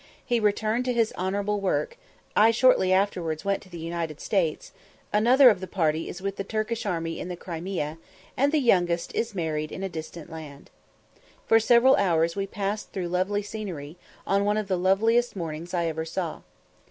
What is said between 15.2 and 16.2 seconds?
mornings I ever